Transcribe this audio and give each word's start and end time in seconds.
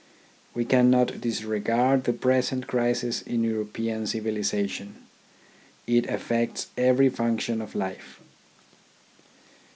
We 0.55 0.65
cannot 0.65 1.21
disregard 1.21 2.05
the 2.05 2.13
present 2.13 2.65
crisis 2.65 3.21
in 3.21 3.43
Euro 3.43 3.65
pean 3.65 4.07
civilisation. 4.07 4.95
It 5.85 6.07
affects 6.07 6.69
every 6.75 7.09
function 7.09 7.61
of 7.61 7.75
life. 7.75 8.19